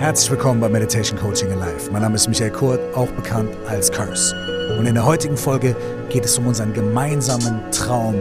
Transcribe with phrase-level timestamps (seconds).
[0.00, 1.90] Herzlich willkommen bei Meditation Coaching Alive.
[1.92, 4.34] Mein Name ist Michael Kurt, auch bekannt als Curse.
[4.78, 5.76] Und in der heutigen Folge
[6.08, 8.14] geht es um unseren gemeinsamen Traum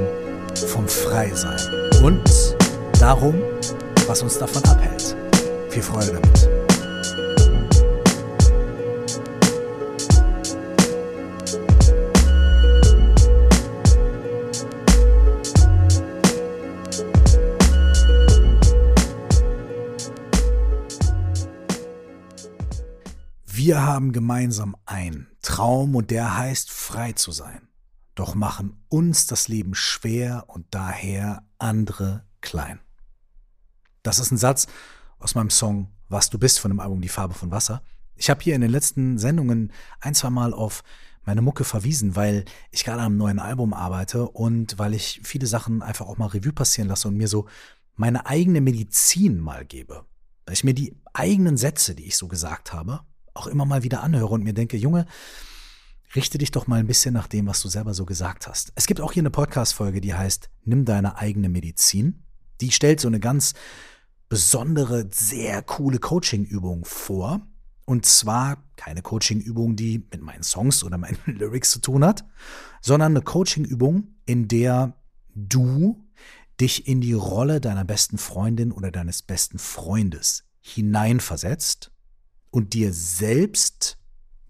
[0.67, 1.57] vom Freisein
[2.03, 2.21] und
[2.99, 3.35] darum,
[4.07, 5.15] was uns davon abhält.
[5.69, 6.48] Viel Freude damit.
[23.99, 27.67] Haben gemeinsam einen Traum und der heißt frei zu sein.
[28.15, 32.79] Doch machen uns das Leben schwer und daher andere klein.
[34.01, 34.67] Das ist ein Satz
[35.17, 37.83] aus meinem Song Was du bist von dem Album Die Farbe von Wasser.
[38.15, 40.81] Ich habe hier in den letzten Sendungen ein, zwei Mal auf
[41.25, 45.81] meine Mucke verwiesen, weil ich gerade am neuen Album arbeite und weil ich viele Sachen
[45.81, 47.49] einfach auch mal Revue passieren lasse und mir so
[47.97, 50.05] meine eigene Medizin mal gebe.
[50.45, 53.01] Weil ich mir die eigenen Sätze, die ich so gesagt habe,
[53.39, 55.05] auch immer mal wieder anhöre und mir denke, Junge,
[56.15, 58.71] richte dich doch mal ein bisschen nach dem, was du selber so gesagt hast.
[58.75, 62.23] Es gibt auch hier eine Podcast-Folge, die heißt Nimm deine eigene Medizin.
[62.61, 63.53] Die stellt so eine ganz
[64.27, 67.41] besondere, sehr coole Coaching-Übung vor.
[67.85, 72.25] Und zwar keine Coaching-Übung, die mit meinen Songs oder meinen Lyrics zu tun hat,
[72.81, 74.95] sondern eine Coaching-Übung, in der
[75.33, 76.05] du
[76.59, 81.91] dich in die Rolle deiner besten Freundin oder deines besten Freundes hineinversetzt
[82.51, 83.97] und dir selbst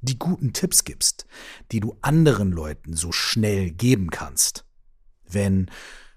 [0.02, 1.25] die guten Tipps gibst,
[1.72, 4.66] die du anderen Leuten so schnell geben kannst.
[5.28, 5.69] Wenn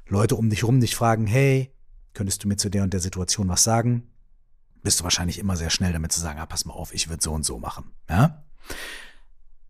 [0.06, 1.74] Leute um dich herum dich fragen, hey,
[2.14, 4.08] könntest du mir zu der und der Situation was sagen?
[4.82, 7.22] Bist du wahrscheinlich immer sehr schnell damit zu sagen, ah, pass mal auf, ich würde
[7.22, 7.92] so und so machen.
[8.08, 8.44] Ja?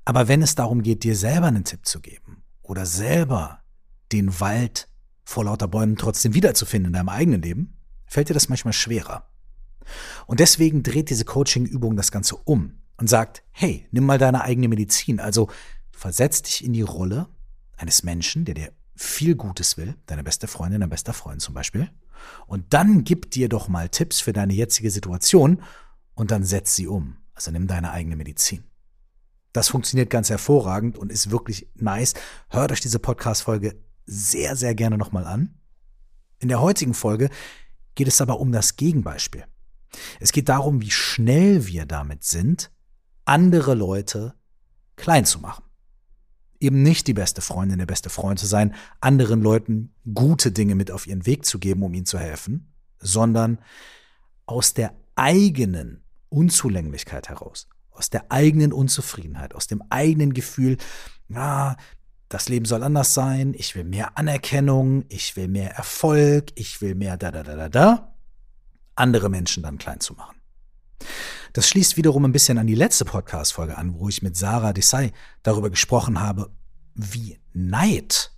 [0.04, 3.62] Aber wenn es darum geht, dir selber einen Tipp zu geben oder selber
[4.10, 4.88] den Wald
[5.24, 9.31] vor lauter Bäumen trotzdem wiederzufinden in deinem eigenen Leben, fällt dir das manchmal schwerer.
[10.26, 14.68] Und deswegen dreht diese Coaching-Übung das Ganze um und sagt, hey, nimm mal deine eigene
[14.68, 15.20] Medizin.
[15.20, 15.48] Also
[15.90, 17.28] versetz dich in die Rolle
[17.76, 21.90] eines Menschen, der dir viel Gutes will, deine beste Freundin, dein bester Freund zum Beispiel.
[22.46, 25.62] Und dann gib dir doch mal Tipps für deine jetzige Situation
[26.14, 27.16] und dann setz sie um.
[27.34, 28.64] Also nimm deine eigene Medizin.
[29.52, 32.14] Das funktioniert ganz hervorragend und ist wirklich nice.
[32.48, 35.58] Hört euch diese Podcast-Folge sehr, sehr gerne nochmal an.
[36.38, 37.30] In der heutigen Folge
[37.94, 39.44] geht es aber um das Gegenbeispiel.
[40.20, 42.70] Es geht darum, wie schnell wir damit sind,
[43.24, 44.34] andere Leute
[44.96, 45.64] klein zu machen.
[46.60, 50.90] Eben nicht die beste Freundin, der beste Freund zu sein, anderen Leuten gute Dinge mit
[50.90, 53.58] auf ihren Weg zu geben, um ihnen zu helfen, sondern
[54.46, 60.76] aus der eigenen Unzulänglichkeit heraus, aus der eigenen Unzufriedenheit, aus dem eigenen Gefühl,
[61.34, 61.76] ah,
[62.28, 66.94] das Leben soll anders sein, ich will mehr Anerkennung, ich will mehr Erfolg, ich will
[66.94, 68.11] mehr da da da da da,
[68.94, 70.36] andere Menschen dann klein zu machen.
[71.52, 75.12] Das schließt wiederum ein bisschen an die letzte Podcast-Folge an, wo ich mit Sarah Desai
[75.42, 76.50] darüber gesprochen habe,
[76.94, 78.32] wie Neid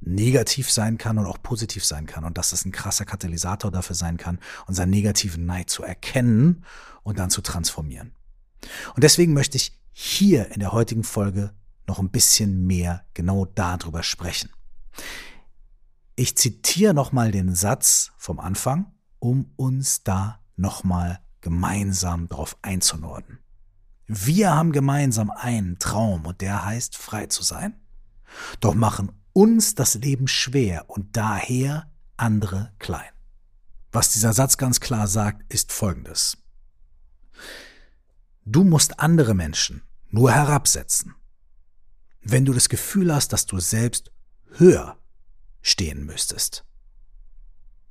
[0.00, 3.96] negativ sein kann und auch positiv sein kann und dass das ein krasser Katalysator dafür
[3.96, 6.64] sein kann, unseren negativen Neid zu erkennen
[7.02, 8.14] und dann zu transformieren.
[8.94, 11.52] Und deswegen möchte ich hier in der heutigen Folge
[11.86, 14.50] noch ein bisschen mehr genau darüber sprechen.
[16.14, 23.38] Ich zitiere nochmal den Satz vom Anfang um uns da nochmal gemeinsam darauf einzunorden.
[24.06, 27.80] Wir haben gemeinsam einen Traum und der heißt frei zu sein.
[28.60, 33.10] Doch machen uns das Leben schwer und daher andere klein.
[33.92, 36.38] Was dieser Satz ganz klar sagt, ist folgendes.
[38.44, 41.14] Du musst andere Menschen nur herabsetzen,
[42.20, 44.12] wenn du das Gefühl hast, dass du selbst
[44.56, 44.98] höher
[45.62, 46.64] stehen müsstest.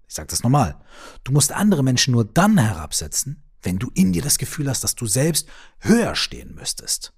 [0.08, 0.80] Ich sage das nochmal.
[1.24, 4.96] Du musst andere Menschen nur dann herabsetzen, wenn du in dir das Gefühl hast, dass
[4.96, 5.48] du selbst
[5.80, 7.14] höher stehen müsstest.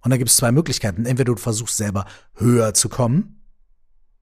[0.00, 1.04] Und da gibt es zwei Möglichkeiten.
[1.04, 3.40] Entweder du versuchst selber höher zu kommen,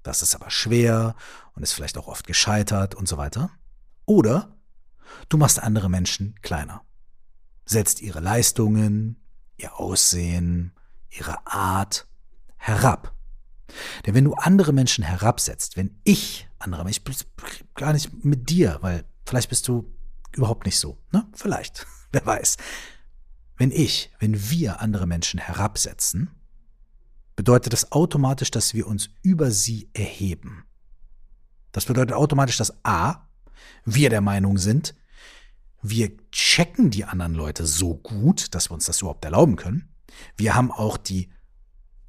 [0.03, 1.15] das ist aber schwer
[1.55, 3.50] und ist vielleicht auch oft gescheitert und so weiter.
[4.06, 4.56] Oder
[5.28, 6.83] du machst andere Menschen kleiner.
[7.65, 9.22] Setzt ihre Leistungen,
[9.57, 10.72] ihr Aussehen,
[11.10, 12.09] ihre Art
[12.57, 13.15] herab.
[14.07, 17.15] Denn wenn du andere Menschen herabsetzt, wenn ich andere ich bin
[17.75, 19.91] gar nicht mit dir, weil vielleicht bist du
[20.33, 21.27] überhaupt nicht so, ne?
[21.34, 22.57] Vielleicht, wer weiß.
[23.57, 26.31] Wenn ich, wenn wir andere Menschen herabsetzen,
[27.37, 30.65] bedeutet das automatisch, dass wir uns über sie erheben.
[31.72, 33.28] Das bedeutet automatisch, dass A,
[33.84, 34.95] wir der Meinung sind,
[35.83, 39.89] wir checken die anderen Leute so gut, dass wir uns das überhaupt erlauben können.
[40.37, 41.31] Wir haben auch die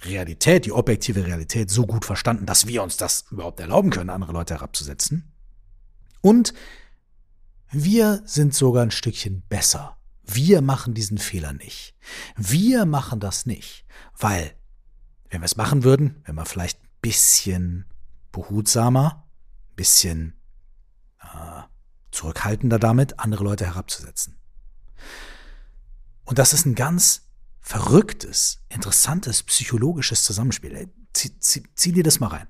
[0.01, 4.31] Realität, die objektive Realität so gut verstanden, dass wir uns das überhaupt erlauben können, andere
[4.31, 5.31] Leute herabzusetzen.
[6.22, 6.54] Und
[7.72, 11.96] wir sind sogar ein Stückchen besser Wir machen diesen Fehler nicht.
[12.36, 13.86] Wir machen das nicht,
[14.18, 14.54] weil
[15.30, 17.86] wenn wir es machen würden, wenn wir vielleicht ein bisschen
[18.31, 19.28] behutsamer,
[19.72, 20.40] ein bisschen
[21.22, 21.63] äh,
[22.12, 24.38] zurückhaltender damit, andere Leute herabzusetzen.
[26.25, 27.28] Und das ist ein ganz
[27.69, 30.92] verrücktes, interessantes, psychologisches Zusammenspiel.
[31.13, 32.48] Zieh, zieh, zieh dir das mal rein.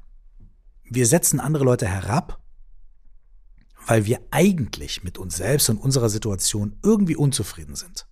[0.86, 2.42] Wir setzen andere Leute herab,
[3.86, 8.08] weil wir eigentlich mit uns selbst und unserer Situation irgendwie unzufrieden sind.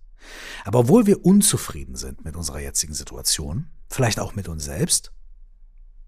[0.66, 5.10] Aber obwohl wir unzufrieden sind mit unserer jetzigen Situation, vielleicht auch mit uns selbst,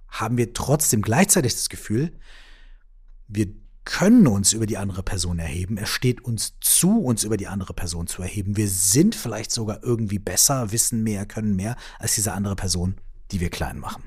[0.06, 2.12] haben wir trotzdem gleichzeitig das Gefühl,
[3.26, 3.46] wir
[3.84, 5.78] können uns über die andere Person erheben.
[5.78, 8.56] Es steht uns zu, uns über die andere Person zu erheben.
[8.56, 13.00] Wir sind vielleicht sogar irgendwie besser, wissen mehr, können mehr als diese andere Person,
[13.30, 14.04] die wir klein machen.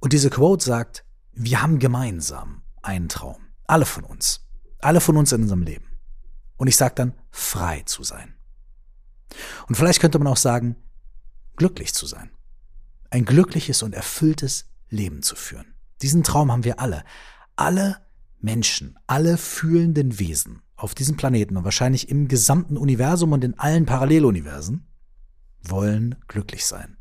[0.00, 3.46] Und diese Quote sagt, wir haben gemeinsam einen Traum.
[3.66, 4.46] Alle von uns.
[4.78, 5.86] Alle von uns in unserem Leben.
[6.56, 8.34] Und ich sage dann, frei zu sein.
[9.68, 10.76] Und vielleicht könnte man auch sagen,
[11.56, 12.30] glücklich zu sein.
[13.10, 15.75] Ein glückliches und erfülltes Leben zu führen.
[16.02, 17.04] Diesen Traum haben wir alle.
[17.56, 17.96] Alle
[18.40, 23.86] Menschen, alle fühlenden Wesen auf diesem Planeten und wahrscheinlich im gesamten Universum und in allen
[23.86, 24.86] Paralleluniversen
[25.62, 26.96] wollen glücklich sein.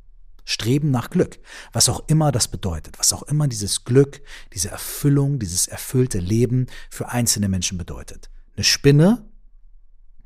[0.45, 1.39] Streben nach Glück,
[1.73, 4.21] was auch immer das bedeutet, was auch immer dieses Glück,
[4.53, 8.29] diese Erfüllung, dieses erfüllte Leben für einzelne Menschen bedeutet.
[8.55, 9.25] Eine Spinne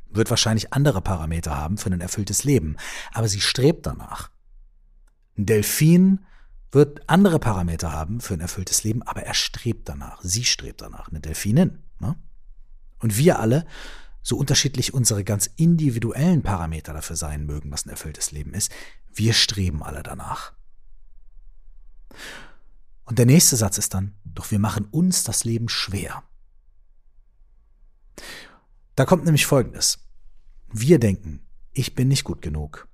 [0.10, 2.76] wird wahrscheinlich andere Parameter haben für ein erfülltes Leben,
[3.14, 4.30] aber sie strebt danach.
[5.38, 6.20] Ein Delfin
[6.72, 10.20] wird andere Parameter haben für ein erfülltes Leben, aber er strebt danach.
[10.22, 11.80] Sie strebt danach, eine Delfinin.
[12.00, 12.16] Ne?
[13.00, 13.66] Und wir alle,
[14.22, 18.72] so unterschiedlich unsere ganz individuellen Parameter dafür sein mögen, was ein erfülltes Leben ist,
[19.14, 20.54] wir streben alle danach.
[23.06, 26.24] Und der nächste Satz ist dann, doch wir machen uns das Leben schwer.
[28.96, 30.00] Da kommt nämlich Folgendes.
[30.72, 32.88] Wir denken, ich bin nicht gut genug.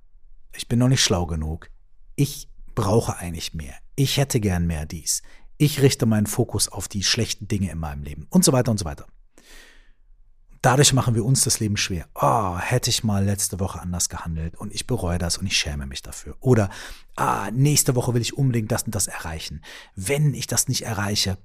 [0.54, 1.68] Ich bin noch nicht schlau genug.
[2.14, 3.74] Ich brauche eigentlich mehr.
[3.96, 5.22] Ich hätte gern mehr dies.
[5.56, 8.78] Ich richte meinen Fokus auf die schlechten Dinge in meinem Leben und so weiter und
[8.78, 9.06] so weiter.
[10.62, 12.08] Dadurch machen wir uns das Leben schwer.
[12.14, 15.86] Oh, hätte ich mal letzte Woche anders gehandelt und ich bereue das und ich schäme
[15.86, 16.36] mich dafür.
[16.40, 16.70] Oder,
[17.16, 19.62] ah, nächste Woche will ich unbedingt das und das erreichen.
[19.94, 21.38] Wenn ich das nicht erreiche,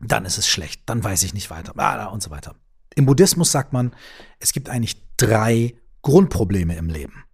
[0.00, 2.56] dann ist es schlecht, dann weiß ich nicht weiter und so weiter.
[2.94, 3.94] Im Buddhismus sagt man,
[4.38, 7.24] es gibt eigentlich drei Grundprobleme im Leben.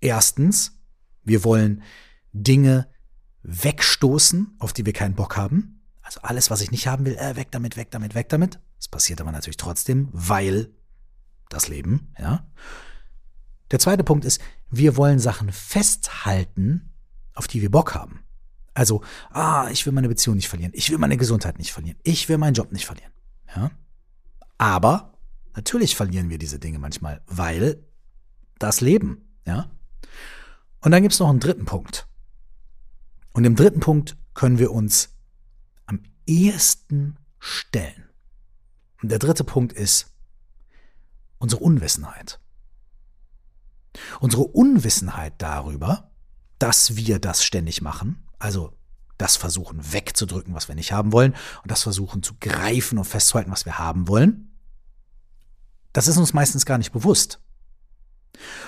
[0.00, 0.78] Erstens,
[1.22, 1.82] wir wollen
[2.34, 2.88] Dinge
[3.42, 5.82] wegstoßen, auf die wir keinen Bock haben.
[6.02, 8.58] Also alles, was ich nicht haben will, äh, weg damit, weg damit, weg damit.
[8.76, 10.70] Das passiert aber natürlich trotzdem, weil
[11.48, 12.46] das Leben, ja.
[13.70, 14.40] Der zweite Punkt ist,
[14.70, 16.92] wir wollen Sachen festhalten,
[17.34, 18.20] auf die wir Bock haben.
[18.74, 22.28] Also, ah, ich will meine Beziehung nicht verlieren, ich will meine Gesundheit nicht verlieren, ich
[22.28, 23.12] will meinen Job nicht verlieren.
[23.54, 23.70] Ja?
[24.58, 25.14] Aber
[25.54, 27.84] natürlich verlieren wir diese Dinge manchmal, weil
[28.58, 29.70] das Leben, ja.
[30.80, 32.08] Und dann gibt es noch einen dritten Punkt.
[33.34, 35.10] Und im dritten Punkt können wir uns
[35.86, 38.08] am ehesten stellen.
[39.02, 40.14] Und der dritte Punkt ist
[41.38, 42.40] unsere Unwissenheit.
[44.20, 46.10] Unsere Unwissenheit darüber,
[46.58, 48.72] dass wir das ständig machen, also
[49.18, 53.50] das versuchen wegzudrücken, was wir nicht haben wollen, und das versuchen zu greifen und festzuhalten,
[53.50, 54.56] was wir haben wollen,
[55.92, 57.40] das ist uns meistens gar nicht bewusst.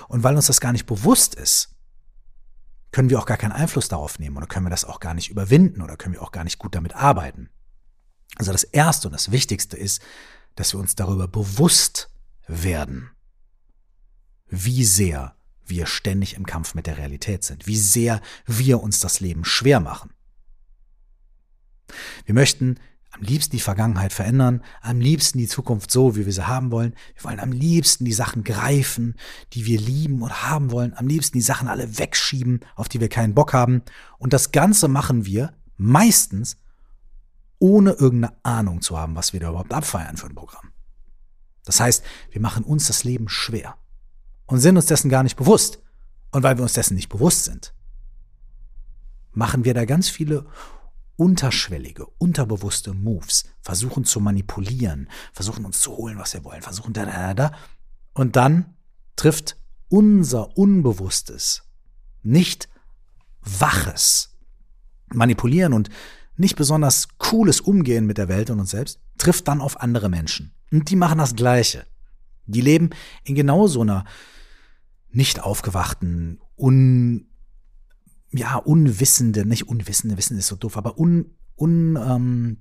[0.08, 1.75] Und weil uns das gar nicht bewusst ist,
[2.96, 5.28] können wir auch gar keinen Einfluss darauf nehmen oder können wir das auch gar nicht
[5.28, 7.50] überwinden oder können wir auch gar nicht gut damit arbeiten.
[8.36, 10.00] Also das Erste und das Wichtigste ist,
[10.54, 12.08] dass wir uns darüber bewusst
[12.48, 13.10] werden,
[14.48, 15.36] wie sehr
[15.66, 19.80] wir ständig im Kampf mit der Realität sind, wie sehr wir uns das Leben schwer
[19.80, 20.14] machen.
[22.24, 22.76] Wir möchten
[23.16, 26.94] am liebsten die Vergangenheit verändern, am liebsten die Zukunft so, wie wir sie haben wollen.
[27.14, 29.14] Wir wollen am liebsten die Sachen greifen,
[29.54, 33.08] die wir lieben und haben wollen, am liebsten die Sachen alle wegschieben, auf die wir
[33.08, 33.82] keinen Bock haben.
[34.18, 36.58] Und das Ganze machen wir meistens,
[37.58, 40.72] ohne irgendeine Ahnung zu haben, was wir da überhaupt abfeiern für ein Programm.
[41.64, 43.76] Das heißt, wir machen uns das Leben schwer
[44.44, 45.82] und sind uns dessen gar nicht bewusst.
[46.32, 47.72] Und weil wir uns dessen nicht bewusst sind,
[49.32, 50.46] machen wir da ganz viele
[51.16, 57.06] unterschwellige, unterbewusste Moves, versuchen zu manipulieren, versuchen uns zu holen, was wir wollen, versuchen da,
[57.06, 57.52] da, da.
[58.12, 58.74] Und dann
[59.16, 59.56] trifft
[59.88, 61.62] unser Unbewusstes,
[62.22, 62.68] nicht
[63.40, 64.34] waches
[65.08, 65.88] Manipulieren und
[66.36, 70.52] nicht besonders cooles Umgehen mit der Welt und uns selbst, trifft dann auf andere Menschen.
[70.70, 71.86] Und die machen das Gleiche.
[72.46, 72.90] Die leben
[73.24, 74.04] in genau so einer
[75.10, 77.25] nicht aufgewachten, un,
[78.30, 82.58] ja, Unwissende, nicht Unwissende, Wissen ist so doof, aber un, un, ähm,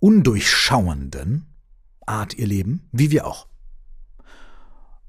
[0.00, 1.46] undurchschauenden,
[2.06, 3.48] Art ihr Leben, wie wir auch.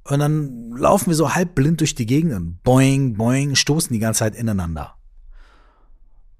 [0.06, 4.00] Und dann laufen wir so halb blind durch die Gegend und boing, boing, stoßen die
[4.00, 4.96] ganze Zeit ineinander.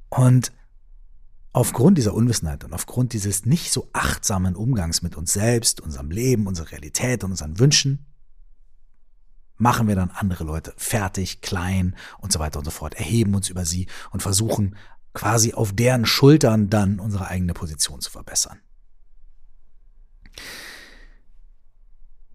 [0.10, 0.54] Und
[1.52, 6.48] aufgrund dieser Unwissenheit und aufgrund dieses nicht so achtsamen Umgangs mit uns selbst, unserem Leben,
[6.48, 8.06] unserer Realität und unseren Wünschen,
[9.58, 13.50] machen wir dann andere Leute fertig, klein und so weiter und so fort, erheben uns
[13.50, 14.76] über sie und versuchen
[15.14, 18.60] quasi auf deren Schultern dann unsere eigene Position zu verbessern.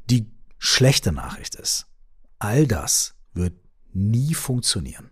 [0.09, 1.87] Die schlechte Nachricht ist,
[2.39, 3.55] all das wird
[3.93, 5.11] nie funktionieren.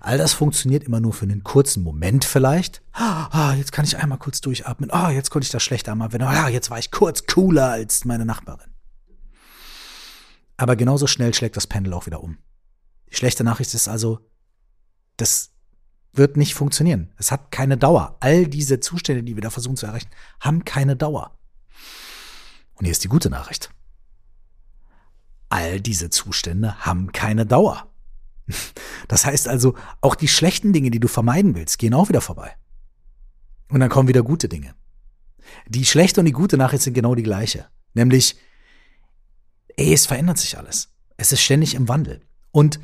[0.00, 2.82] All das funktioniert immer nur für einen kurzen Moment vielleicht.
[2.92, 4.90] Ah, jetzt kann ich einmal kurz durchatmen.
[4.90, 8.24] Ah, jetzt konnte ich das schlechter einmal Ah, jetzt war ich kurz cooler als meine
[8.24, 8.71] Nachbarin.
[10.62, 12.38] Aber genauso schnell schlägt das Pendel auch wieder um.
[13.10, 14.20] Die schlechte Nachricht ist also,
[15.16, 15.50] das
[16.12, 17.12] wird nicht funktionieren.
[17.16, 18.16] Es hat keine Dauer.
[18.20, 21.36] All diese Zustände, die wir da versuchen zu erreichen, haben keine Dauer.
[22.74, 23.70] Und hier ist die gute Nachricht.
[25.48, 27.88] All diese Zustände haben keine Dauer.
[29.08, 32.54] Das heißt also, auch die schlechten Dinge, die du vermeiden willst, gehen auch wieder vorbei.
[33.68, 34.76] Und dann kommen wieder gute Dinge.
[35.66, 37.66] Die schlechte und die gute Nachricht sind genau die gleiche.
[37.94, 38.36] Nämlich,
[39.76, 40.88] ey, es verändert sich alles.
[41.16, 42.20] Es ist ständig im Wandel.
[42.50, 42.80] Und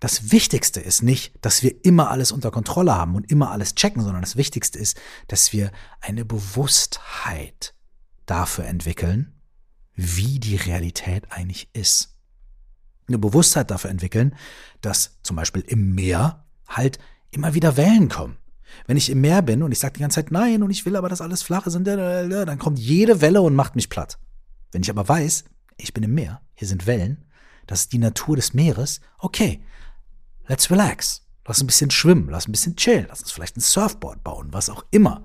[0.00, 4.02] das Wichtigste ist nicht, dass wir immer alles unter Kontrolle haben und immer alles checken,
[4.02, 7.74] sondern das Wichtigste ist, dass wir eine Bewusstheit
[8.26, 9.40] dafür entwickeln,
[9.94, 12.16] wie die Realität eigentlich ist.
[13.06, 14.34] Eine Bewusstheit dafür entwickeln,
[14.80, 16.98] dass zum Beispiel im Meer halt
[17.30, 18.38] immer wieder Wellen kommen.
[18.86, 20.96] Wenn ich im Meer bin und ich sage die ganze Zeit nein und ich will
[20.96, 24.18] aber, dass alles flach ist, dann kommt jede Welle und macht mich platt.
[24.72, 25.44] Wenn ich aber weiß,
[25.82, 27.24] ich bin im Meer, hier sind Wellen,
[27.66, 29.62] das ist die Natur des Meeres, okay,
[30.46, 31.26] let's relax.
[31.44, 34.70] Lass ein bisschen schwimmen, lass ein bisschen chillen, lass uns vielleicht ein Surfboard bauen, was
[34.70, 35.24] auch immer.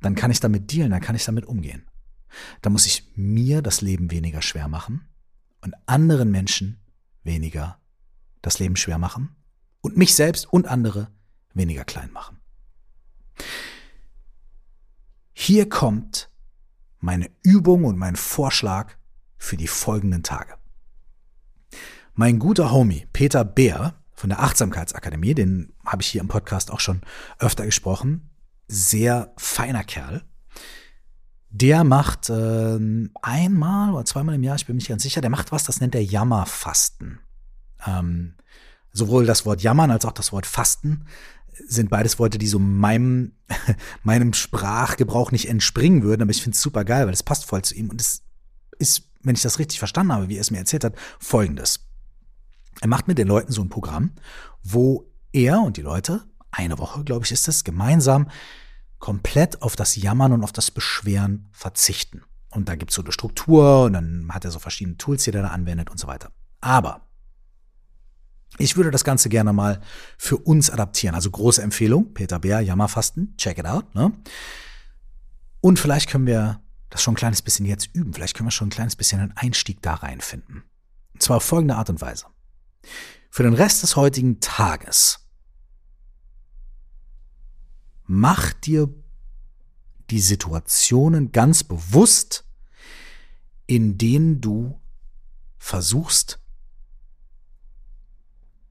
[0.00, 1.86] Dann kann ich damit dealen, dann kann ich damit umgehen.
[2.62, 5.08] Dann muss ich mir das Leben weniger schwer machen
[5.60, 6.80] und anderen Menschen
[7.22, 7.80] weniger
[8.42, 9.36] das Leben schwer machen
[9.80, 11.12] und mich selbst und andere
[11.54, 12.40] weniger klein machen.
[15.32, 16.30] Hier kommt
[16.98, 18.96] meine Übung und mein Vorschlag
[19.38, 20.54] für die folgenden Tage.
[22.14, 26.80] Mein guter Homie Peter Beer von der Achtsamkeitsakademie, den habe ich hier im Podcast auch
[26.80, 27.02] schon
[27.38, 28.30] öfter gesprochen,
[28.66, 30.22] sehr feiner Kerl.
[31.50, 32.78] Der macht äh,
[33.22, 35.80] einmal oder zweimal im Jahr, ich bin mir nicht ganz sicher, der macht was, das
[35.80, 37.20] nennt er Jammerfasten.
[37.86, 38.34] Ähm,
[38.92, 41.06] sowohl das Wort Jammern als auch das Wort Fasten
[41.66, 43.32] sind beides Worte, die so meinem,
[44.02, 47.62] meinem Sprachgebrauch nicht entspringen würden, aber ich finde es super geil, weil es passt voll
[47.62, 48.22] zu ihm und es
[48.78, 51.80] ist, wenn ich das richtig verstanden habe, wie er es mir erzählt hat, folgendes.
[52.80, 54.12] Er macht mit den Leuten so ein Programm,
[54.62, 58.30] wo er und die Leute, eine Woche, glaube ich, ist es, gemeinsam
[58.98, 62.22] komplett auf das Jammern und auf das Beschweren verzichten.
[62.50, 65.30] Und da gibt es so eine Struktur und dann hat er so verschiedene Tools, die
[65.30, 66.30] er da anwendet und so weiter.
[66.60, 67.02] Aber
[68.58, 69.80] ich würde das Ganze gerne mal
[70.16, 71.14] für uns adaptieren.
[71.14, 73.94] Also große Empfehlung, Peter Bär, Jammerfasten, check it out.
[73.94, 74.12] Ne?
[75.60, 78.12] Und vielleicht können wir das schon ein kleines bisschen jetzt üben.
[78.12, 80.64] Vielleicht können wir schon ein kleines bisschen einen Einstieg da reinfinden.
[81.14, 82.26] Und zwar auf folgende Art und Weise.
[83.30, 85.26] Für den Rest des heutigen Tages
[88.04, 88.88] mach dir
[90.10, 92.44] die Situationen ganz bewusst,
[93.66, 94.80] in denen du
[95.58, 96.38] versuchst,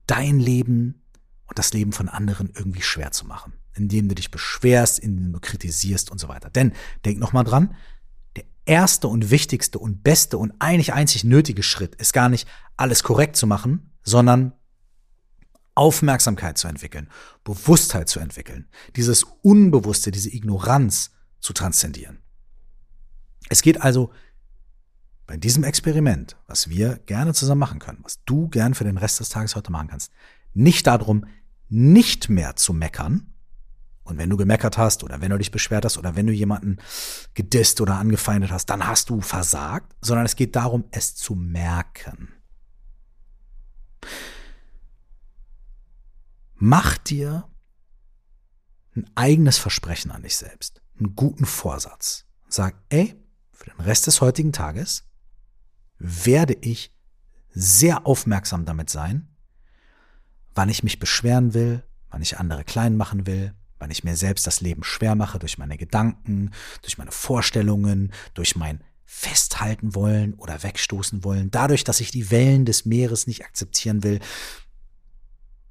[0.08, 1.04] dein Leben
[1.48, 5.40] und das Leben von anderen irgendwie schwer zu machen, indem du dich beschwerst, indem du
[5.40, 6.50] kritisierst und so weiter.
[6.50, 6.72] Denn
[7.04, 7.76] denk noch mal dran,
[8.66, 13.36] erste und wichtigste und beste und eigentlich einzig nötige Schritt ist gar nicht alles korrekt
[13.36, 14.54] zu machen, sondern
[15.76, 17.10] Aufmerksamkeit zu entwickeln,
[17.44, 22.20] Bewusstheit zu entwickeln, dieses Unbewusste, diese Ignoranz zu transzendieren.
[23.50, 24.12] Es geht also
[25.28, 29.20] bei diesem Experiment, was wir gerne zusammen machen können, was du gern für den Rest
[29.20, 30.12] des Tages heute machen kannst,
[30.54, 31.26] nicht darum,
[31.68, 33.34] nicht mehr zu meckern.
[34.06, 36.78] Und wenn du gemeckert hast oder wenn du dich beschwert hast oder wenn du jemanden
[37.34, 42.30] gedisst oder angefeindet hast, dann hast du versagt, sondern es geht darum, es zu merken.
[46.54, 47.50] Mach dir
[48.96, 52.26] ein eigenes Versprechen an dich selbst, einen guten Vorsatz.
[52.48, 53.16] Sag, ey,
[53.52, 55.04] für den Rest des heutigen Tages
[55.98, 56.94] werde ich
[57.50, 59.36] sehr aufmerksam damit sein,
[60.54, 64.48] wann ich mich beschweren will, wann ich andere klein machen will, wann ich mir selbst
[64.48, 66.52] das Leben schwer mache durch meine Gedanken,
[66.82, 72.66] durch meine Vorstellungen, durch mein Festhalten wollen oder wegstoßen wollen, dadurch, dass ich die Wellen
[72.66, 74.20] des Meeres nicht akzeptieren will.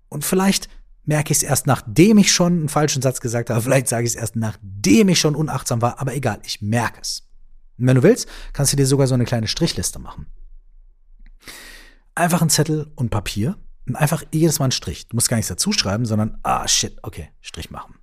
[0.09, 0.69] Und vielleicht
[1.05, 4.15] merke ich es erst, nachdem ich schon einen falschen Satz gesagt habe, vielleicht sage ich
[4.15, 7.29] es erst, nachdem ich schon unachtsam war, aber egal, ich merke es.
[7.77, 10.27] Und wenn du willst, kannst du dir sogar so eine kleine Strichliste machen.
[12.15, 13.57] Einfach ein Zettel und Papier
[13.93, 15.09] einfach jedes Mal einen Strich.
[15.09, 17.97] Du musst gar nichts dazu schreiben, sondern, ah, shit, okay, Strich machen.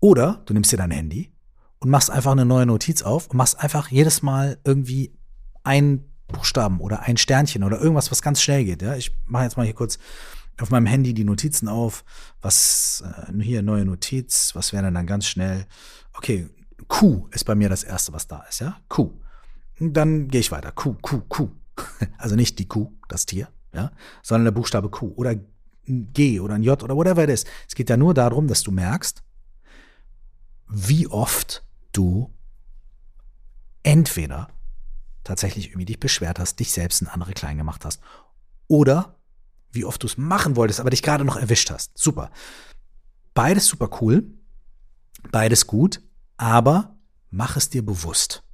[0.00, 1.32] Oder du nimmst dir dein Handy
[1.78, 5.16] und machst einfach eine neue Notiz auf und machst einfach jedes Mal irgendwie
[5.64, 8.82] ein Buchstaben oder ein Sternchen oder irgendwas, was ganz schnell geht.
[8.82, 8.96] Ja?
[8.96, 9.98] Ich mache jetzt mal hier kurz
[10.60, 12.04] auf meinem Handy die Notizen auf.
[12.40, 15.66] Was, äh, hier, neue Notiz, was wäre denn dann ganz schnell?
[16.14, 16.48] Okay,
[16.88, 18.76] Q ist bei mir das erste, was da ist, ja?
[18.88, 19.12] Q.
[19.78, 20.72] Dann gehe ich weiter.
[20.72, 21.50] Q, Q, Q.
[22.18, 23.90] Also nicht die Kuh, das Tier, ja,
[24.22, 27.44] sondern der Buchstabe Q oder ein G oder ein J oder whatever it is.
[27.68, 29.22] Es geht ja nur darum, dass du merkst,
[30.68, 32.32] wie oft du
[33.82, 34.48] entweder
[35.24, 38.00] tatsächlich irgendwie dich beschwert hast, dich selbst und andere klein gemacht hast
[38.68, 39.18] oder
[39.70, 41.96] wie oft du es machen wolltest, aber dich gerade noch erwischt hast.
[41.96, 42.30] Super.
[43.34, 44.30] Beides super cool,
[45.30, 46.02] beides gut,
[46.36, 46.96] aber
[47.30, 48.44] mach es dir bewusst.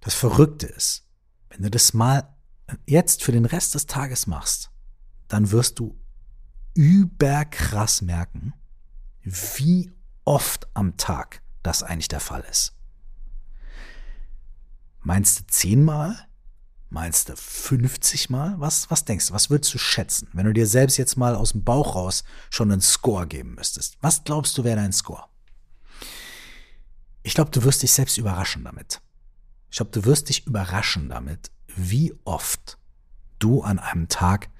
[0.00, 1.04] Das Verrückte ist,
[1.50, 2.37] wenn du das mal
[2.86, 4.70] jetzt für den Rest des Tages machst,
[5.28, 5.98] dann wirst du
[6.74, 8.54] überkrass merken,
[9.22, 9.92] wie
[10.24, 12.74] oft am Tag das eigentlich der Fall ist.
[15.00, 16.28] Meinst du zehnmal?
[16.90, 18.54] Meinst du 50 Mal?
[18.58, 19.34] Was, was denkst du?
[19.34, 22.72] Was würdest du schätzen, wenn du dir selbst jetzt mal aus dem Bauch raus schon
[22.72, 23.98] einen Score geben müsstest?
[24.00, 25.24] Was glaubst du wäre dein Score?
[27.22, 29.02] Ich glaube, du wirst dich selbst überraschen damit.
[29.70, 32.78] Ich glaube, du wirst dich überraschen damit, wie oft
[33.38, 34.50] du an einem Tag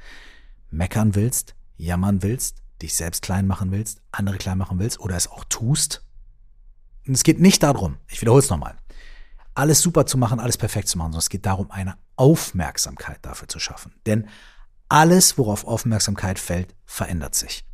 [0.70, 5.28] meckern willst, jammern willst, dich selbst klein machen willst, andere klein machen willst oder es
[5.28, 6.04] auch tust.
[7.06, 8.76] Und es geht nicht darum, ich wiederhole es nochmal,
[9.54, 13.48] alles super zu machen, alles perfekt zu machen, sondern es geht darum, eine Aufmerksamkeit dafür
[13.48, 13.92] zu schaffen.
[14.06, 14.28] Denn
[14.88, 17.64] alles, worauf Aufmerksamkeit fällt, verändert sich.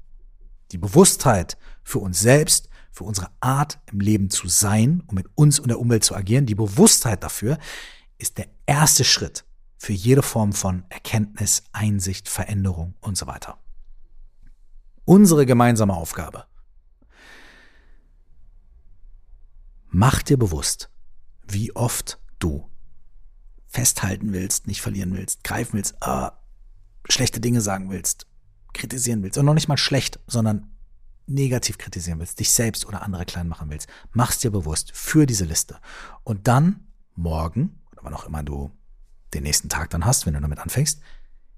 [0.72, 5.58] Die Bewusstheit für uns selbst, für unsere Art im Leben zu sein und mit uns
[5.58, 7.58] und der Umwelt zu agieren, die Bewusstheit dafür
[8.18, 9.44] ist der erste Schritt
[9.76, 13.58] für jede Form von Erkenntnis, Einsicht, Veränderung und so weiter.
[15.04, 16.46] Unsere gemeinsame Aufgabe.
[19.88, 20.90] Mach dir bewusst,
[21.46, 22.68] wie oft du
[23.68, 26.30] festhalten willst, nicht verlieren willst, greifen willst, äh,
[27.08, 28.26] schlechte Dinge sagen willst,
[28.72, 29.36] kritisieren willst.
[29.38, 30.70] Und noch nicht mal schlecht, sondern
[31.26, 33.88] negativ kritisieren willst, dich selbst oder andere klein machen willst.
[34.12, 35.78] Mach's dir bewusst für diese Liste.
[36.22, 38.70] Und dann morgen, wann auch immer du
[39.32, 41.00] den nächsten Tag dann hast, wenn du damit anfängst,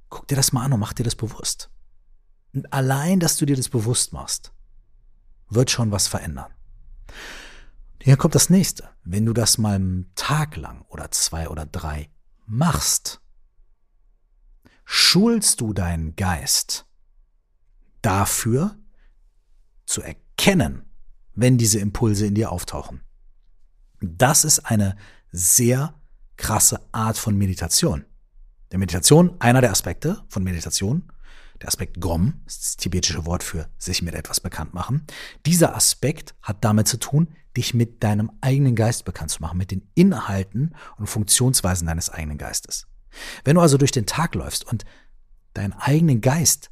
[0.08, 1.70] guck dir das mal an und mach dir das bewusst.
[2.54, 4.52] Und allein, dass du dir das bewusst machst,
[5.48, 6.52] wird schon was verändern.
[8.00, 8.88] Hier kommt das nächste.
[9.04, 12.08] Wenn du das mal einen Tag lang oder zwei oder drei
[12.46, 13.20] machst,
[14.84, 16.86] schulst du deinen Geist
[18.02, 18.78] dafür
[19.84, 20.84] zu erkennen,
[21.34, 23.02] wenn diese Impulse in dir auftauchen.
[24.00, 24.96] Das ist eine
[25.32, 25.94] sehr
[26.36, 28.04] krasse Art von Meditation.
[28.70, 31.10] Der Meditation, einer der Aspekte von Meditation,
[31.60, 35.06] der Aspekt Gom, ist das tibetische Wort für sich mit etwas bekannt machen.
[35.46, 39.70] Dieser Aspekt hat damit zu tun, dich mit deinem eigenen Geist bekannt zu machen, mit
[39.70, 42.86] den Inhalten und Funktionsweisen deines eigenen Geistes.
[43.44, 44.84] Wenn du also durch den Tag läufst und
[45.54, 46.70] deinen eigenen Geist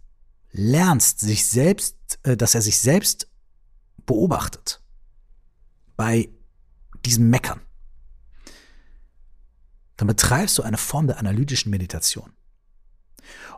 [0.53, 3.29] lernst, sich selbst, äh, dass er sich selbst
[4.05, 4.83] beobachtet
[5.97, 6.29] bei
[7.05, 7.61] diesem Meckern,
[9.97, 12.33] dann betreibst du eine Form der analytischen Meditation.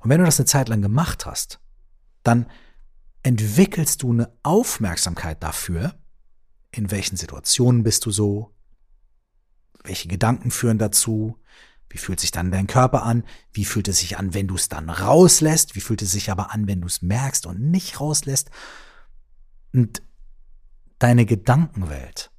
[0.03, 1.61] Und wenn du das eine Zeit lang gemacht hast,
[2.23, 2.47] dann
[3.23, 5.99] entwickelst du eine Aufmerksamkeit dafür,
[6.71, 8.55] in welchen Situationen bist du so,
[9.83, 11.41] welche Gedanken führen dazu,
[11.89, 14.69] wie fühlt sich dann dein Körper an, wie fühlt es sich an, wenn du es
[14.69, 18.51] dann rauslässt, wie fühlt es sich aber an, wenn du es merkst und nicht rauslässt.
[19.73, 20.03] Und
[20.99, 22.31] deine Gedankenwelt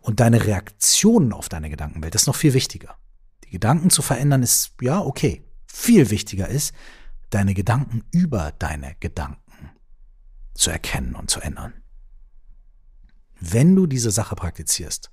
[0.00, 2.96] und deine Reaktionen auf deine Gedankenwelt ist noch viel wichtiger.
[3.44, 5.44] Die Gedanken zu verändern ist, ja, okay.
[5.66, 6.72] Viel wichtiger ist,
[7.30, 9.70] deine Gedanken über deine Gedanken
[10.54, 11.74] zu erkennen und zu ändern.
[13.40, 15.10] Wenn du diese Sache praktizierst,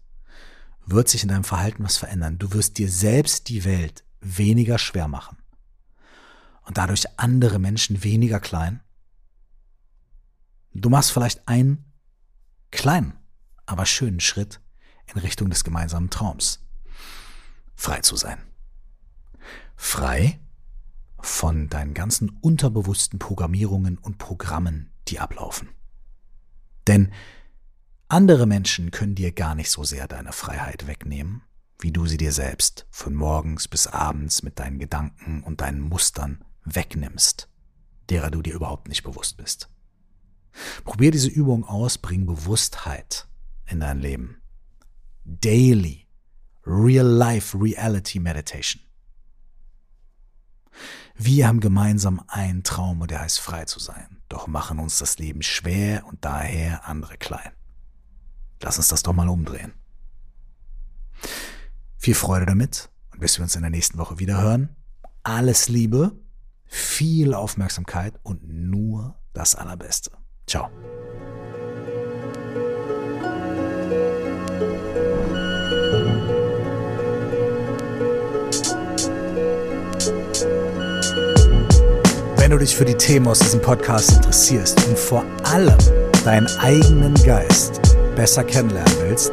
[0.86, 2.38] wird sich in deinem Verhalten was verändern.
[2.39, 5.38] Du wirst dir selbst die Welt weniger schwer machen
[6.63, 8.82] und dadurch andere Menschen weniger klein.
[10.73, 11.86] Du machst vielleicht einen
[12.71, 13.13] kleinen,
[13.65, 14.62] aber schönen Schritt
[15.13, 16.65] in Richtung des gemeinsamen Traums.
[17.75, 18.39] Frei zu sein.
[19.75, 20.39] Frei
[21.19, 25.69] von deinen ganzen unterbewussten Programmierungen und Programmen, die ablaufen.
[26.88, 27.12] Denn
[28.08, 31.41] andere Menschen können dir gar nicht so sehr deine Freiheit wegnehmen,
[31.80, 36.43] wie du sie dir selbst von morgens bis abends mit deinen Gedanken und deinen Mustern
[36.63, 37.49] wegnimmst,
[38.10, 39.69] derer du dir überhaupt nicht bewusst bist.
[40.84, 43.28] Probier diese Übung aus, bring Bewusstheit
[43.67, 44.41] in dein Leben.
[45.23, 46.08] Daily
[46.65, 48.82] Real Life Reality Meditation.
[51.17, 55.17] Wir haben gemeinsam einen Traum und der heißt frei zu sein, doch machen uns das
[55.17, 57.51] Leben schwer und daher andere klein.
[58.62, 59.73] Lass uns das doch mal umdrehen.
[61.97, 64.75] Viel Freude damit und bis wir uns in der nächsten Woche wieder hören.
[65.23, 66.19] Alles Liebe,
[66.65, 70.12] viel Aufmerksamkeit und nur das Allerbeste.
[70.47, 70.69] Ciao.
[82.45, 85.79] Wenn du dich für die Themen aus diesem Podcast interessierst und vor allem
[86.23, 87.81] deinen eigenen Geist
[88.15, 89.31] besser kennenlernen willst,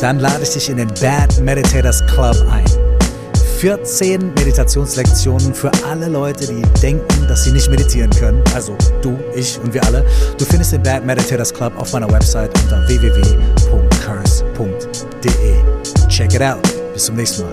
[0.00, 2.64] dann lade ich dich in den Bad Meditators Club ein.
[3.60, 8.42] 14 Meditationslektionen für alle Leute, die denken, dass sie nicht meditieren können.
[8.52, 10.04] Also du, ich und wir alle.
[10.36, 13.28] Du findest den Bad Meditators Club auf meiner Website unter www.curse.de.
[16.08, 16.68] Check it out.
[16.94, 17.52] Bis zum nächsten Mal.